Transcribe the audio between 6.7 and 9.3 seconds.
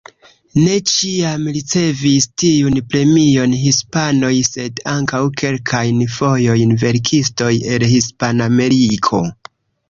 verkistoj el Hispanameriko.